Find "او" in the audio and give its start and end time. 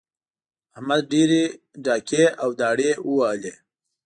2.41-2.49